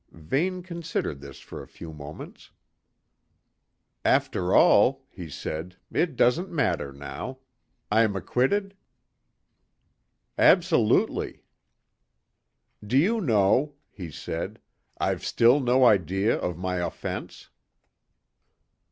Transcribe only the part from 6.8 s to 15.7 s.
now. I'm acquitted?" "Absolutely." "Do you know," he said, "I've still